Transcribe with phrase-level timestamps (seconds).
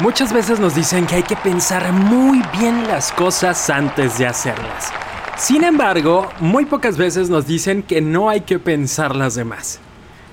[0.00, 4.90] Muchas veces nos dicen que hay que pensar muy bien las cosas antes de hacerlas.
[5.36, 9.78] Sin embargo, muy pocas veces nos dicen que no hay que pensar las demás.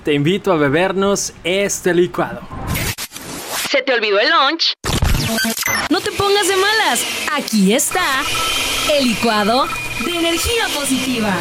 [0.04, 2.40] Te invito a bebernos este licuado.
[3.70, 4.72] ¿Se te olvidó el lunch?
[5.90, 7.04] No te pongas de malas.
[7.36, 8.22] Aquí está
[8.98, 9.66] el licuado
[10.02, 11.34] de energía positiva.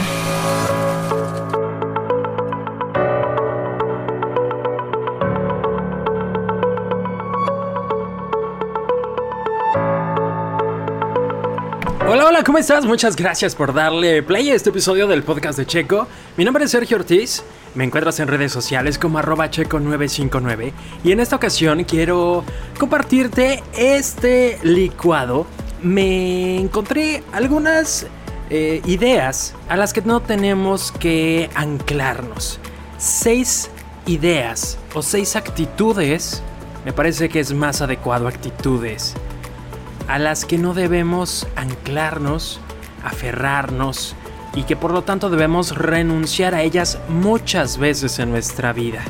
[12.09, 12.85] Hola, hola, ¿cómo estás?
[12.85, 16.07] Muchas gracias por darle play a este episodio del podcast de Checo.
[16.37, 17.43] Mi nombre es Sergio Ortiz,
[17.75, 20.71] me encuentras en redes sociales como arroba checo959
[21.03, 22.45] y en esta ocasión quiero
[22.79, 25.47] compartirte este licuado.
[25.83, 28.07] Me encontré algunas
[28.49, 32.61] eh, ideas a las que no tenemos que anclarnos.
[32.97, 33.69] Seis
[34.05, 36.41] ideas o seis actitudes,
[36.85, 39.13] me parece que es más adecuado actitudes
[40.07, 42.59] a las que no debemos anclarnos,
[43.03, 44.15] aferrarnos
[44.55, 49.03] y que por lo tanto debemos renunciar a ellas muchas veces en nuestra vida.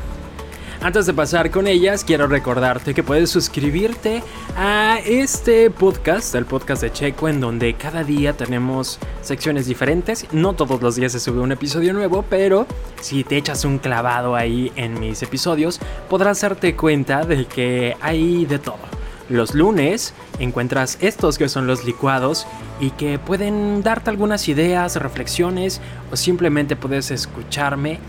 [0.81, 4.21] Antes de pasar con ellas, quiero recordarte que puedes suscribirte
[4.55, 10.27] a este podcast, el podcast de Checo, en donde cada día tenemos secciones diferentes.
[10.31, 12.67] No todos los días se sube un episodio nuevo, pero
[13.01, 18.45] si te echas un clavado ahí en mis episodios, podrás darte cuenta de que hay
[18.45, 18.96] de todo
[19.29, 22.47] los lunes encuentras estos que son los licuados
[22.79, 27.99] y que pueden darte algunas ideas, reflexiones o simplemente puedes escucharme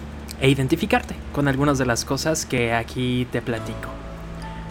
[0.40, 3.88] e identificarte con algunas de las cosas que aquí te platico.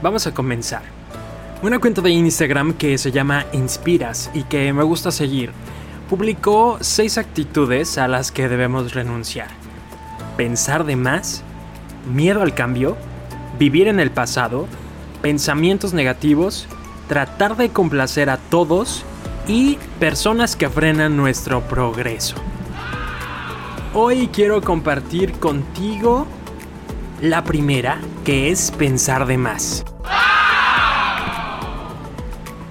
[0.02, 0.84] Vamos a comenzar.
[1.64, 5.52] Una cuenta de Instagram que se llama Inspiras y que me gusta seguir
[6.08, 9.50] publicó seis actitudes a las que debemos renunciar.
[10.38, 11.44] Pensar de más,
[12.14, 12.96] miedo al cambio,
[13.60, 14.68] vivir en el pasado,
[15.22, 16.68] pensamientos negativos,
[17.08, 19.04] tratar de complacer a todos
[19.48, 22.36] y personas que frenan nuestro progreso.
[23.94, 26.28] Hoy quiero compartir contigo
[27.22, 29.84] la primera, que es pensar de más.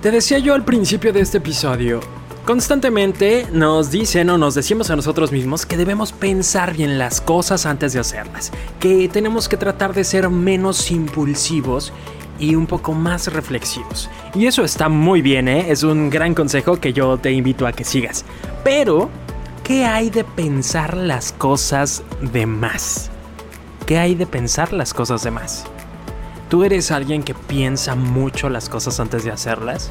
[0.02, 2.00] Te decía yo al principio de este episodio,
[2.44, 7.66] constantemente nos dicen o nos decimos a nosotros mismos que debemos pensar bien las cosas
[7.66, 11.92] antes de hacerlas, que tenemos que tratar de ser menos impulsivos
[12.38, 14.10] y un poco más reflexivos.
[14.34, 15.66] Y eso está muy bien, ¿eh?
[15.70, 18.24] es un gran consejo que yo te invito a que sigas.
[18.64, 19.10] Pero,
[19.64, 23.10] ¿qué hay de pensar las cosas de más?
[23.86, 25.64] ¿Qué hay de pensar las cosas de más?
[26.48, 29.90] ¿Tú eres alguien que piensa mucho las cosas antes de hacerlas?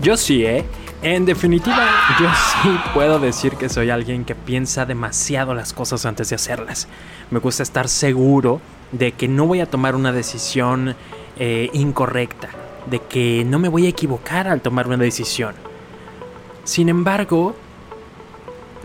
[0.00, 0.64] Yo sí, ¿eh?
[1.00, 1.88] En definitiva,
[2.20, 2.28] yo
[2.62, 6.88] sí puedo decir que soy alguien que piensa demasiado las cosas antes de hacerlas.
[7.30, 8.60] Me gusta estar seguro
[8.90, 10.96] de que no voy a tomar una decisión
[11.38, 12.48] eh, incorrecta,
[12.86, 15.54] de que no me voy a equivocar al tomar una decisión.
[16.64, 17.54] Sin embargo,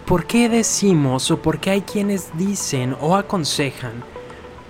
[0.06, 4.04] ¿por qué decimos o por qué hay quienes dicen o aconsejan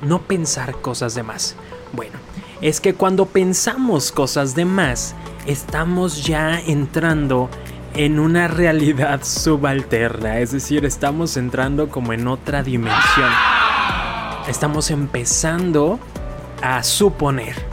[0.01, 1.55] no pensar cosas de más?
[1.91, 2.17] Bueno,
[2.61, 5.15] es que cuando pensamos cosas de más,
[5.45, 7.49] estamos ya entrando
[7.93, 13.29] en una realidad subalterna, es decir, estamos entrando como en otra dimensión.
[14.47, 15.99] Estamos empezando
[16.61, 17.72] a suponer.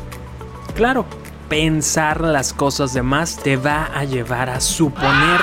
[0.74, 1.04] Claro,
[1.48, 5.40] pensar las cosas de más te va a llevar a suponer.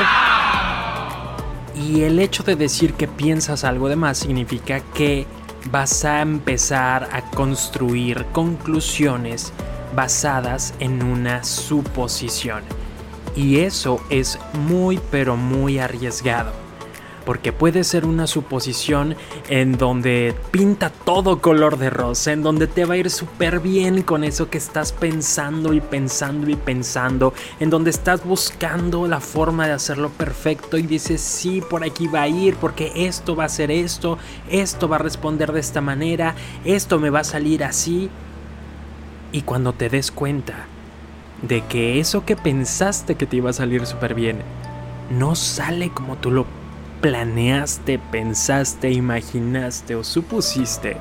[1.76, 5.28] Y el hecho de decir que piensas algo de más significa que
[5.72, 9.54] vas a empezar a construir conclusiones
[9.96, 12.64] basadas en una suposición.
[13.36, 16.67] Y eso es muy pero muy arriesgado
[17.28, 19.18] porque puede ser una suposición
[19.50, 24.02] en donde pinta todo color de rosa, en donde te va a ir súper bien
[24.02, 29.68] con eso que estás pensando y pensando y pensando, en donde estás buscando la forma
[29.68, 33.50] de hacerlo perfecto y dices, sí, por aquí va a ir, porque esto va a
[33.50, 34.18] ser esto,
[34.50, 36.34] esto va a responder de esta manera,
[36.64, 38.10] esto me va a salir así.
[39.34, 40.66] Y cuando te des cuenta
[41.42, 44.38] de que eso que pensaste que te iba a salir súper bien,
[45.10, 46.46] no sale como tú lo
[47.02, 50.98] planeaste, pensaste, imaginaste o supusiste,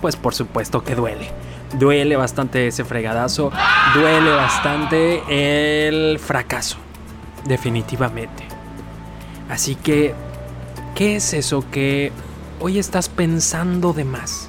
[0.00, 1.30] pues por supuesto que duele.
[1.78, 3.52] Duele bastante ese fregadazo,
[3.94, 6.78] duele bastante el fracaso,
[7.44, 8.44] definitivamente.
[9.50, 10.14] Así que,
[10.94, 12.10] ¿qué es eso que
[12.60, 14.47] hoy estás pensando de más?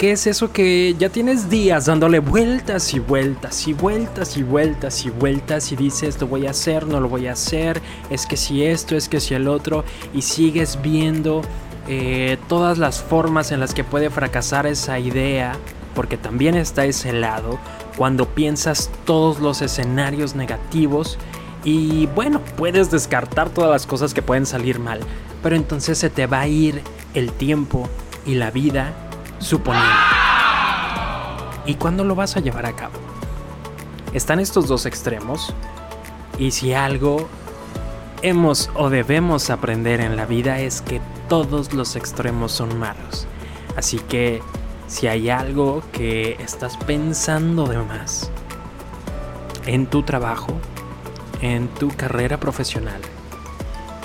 [0.00, 5.04] ¿Qué es eso que ya tienes días dándole vueltas y vueltas y vueltas y vueltas
[5.04, 8.38] y vueltas y dices lo voy a hacer, no lo voy a hacer, es que
[8.38, 11.42] si esto, es que si el otro y sigues viendo
[11.86, 15.52] eh, todas las formas en las que puede fracasar esa idea
[15.94, 17.58] porque también está ese lado
[17.98, 21.18] cuando piensas todos los escenarios negativos
[21.62, 25.00] y bueno, puedes descartar todas las cosas que pueden salir mal,
[25.42, 26.80] pero entonces se te va a ir
[27.12, 27.86] el tiempo
[28.24, 28.94] y la vida
[29.40, 29.88] suponiendo.
[31.66, 32.94] ¿Y cuándo lo vas a llevar a cabo?
[34.12, 35.52] Están estos dos extremos
[36.38, 37.28] y si algo
[38.22, 43.26] hemos o debemos aprender en la vida es que todos los extremos son malos.
[43.76, 44.42] Así que
[44.86, 48.30] si hay algo que estás pensando de más
[49.66, 50.58] en tu trabajo,
[51.40, 53.00] en tu carrera profesional,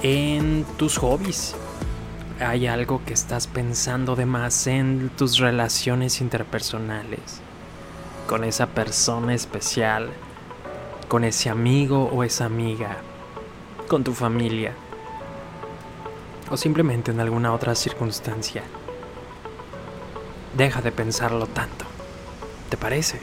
[0.03, 1.55] en tus hobbies,
[2.39, 7.39] hay algo que estás pensando de más en tus relaciones interpersonales,
[8.27, 10.09] con esa persona especial,
[11.07, 12.97] con ese amigo o esa amiga,
[13.87, 14.73] con tu familia,
[16.49, 18.63] o simplemente en alguna otra circunstancia.
[20.57, 21.85] Deja de pensarlo tanto.
[22.69, 23.19] ¿Te parece?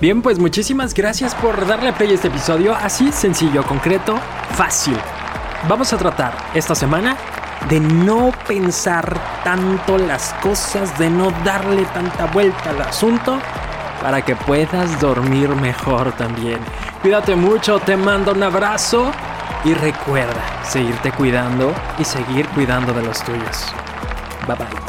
[0.00, 2.74] Bien, pues muchísimas gracias por darle play a este episodio.
[2.74, 4.18] Así, sencillo, concreto,
[4.50, 4.96] fácil.
[5.68, 7.16] Vamos a tratar esta semana
[7.68, 13.38] de no pensar tanto las cosas, de no darle tanta vuelta al asunto,
[14.02, 16.60] para que puedas dormir mejor también.
[17.02, 19.10] Cuídate mucho, te mando un abrazo
[19.64, 23.72] y recuerda seguirte cuidando y seguir cuidando de los tuyos.
[24.46, 24.85] Bye bye.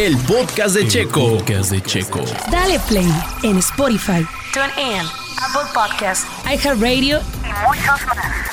[0.00, 1.36] El podcast de Checo.
[1.36, 2.24] podcast de Checo.
[2.50, 3.06] Dale play
[3.42, 5.06] en Spotify, TuneIn,
[5.36, 8.49] Apple Podcast iHeartRadio y muchos más.